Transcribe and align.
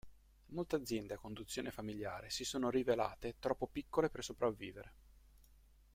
Molte 0.47 0.75
aziende 0.77 1.13
a 1.13 1.19
conduzione 1.19 1.69
familiare 1.69 2.31
si 2.31 2.43
sono 2.43 2.71
rivelate 2.71 3.35
troppo 3.37 3.67
piccole 3.67 4.09
per 4.09 4.23
sopravvivere. 4.23 4.93